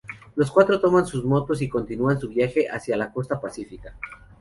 Los 0.35 0.49
cuatro 0.49 0.79
toman 0.79 1.05
sus 1.05 1.23
motos 1.23 1.61
y 1.61 1.69
continúan 1.69 2.19
su 2.19 2.27
viaje 2.27 2.65
hacia 2.67 2.97
la 2.97 3.11
costa 3.13 3.39
Pacífica. 3.39 3.95